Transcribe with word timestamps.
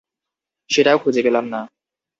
সেটাও 0.69 0.97
খুজে 0.97 1.21
পেলাম 1.23 1.45
না। 1.45 1.61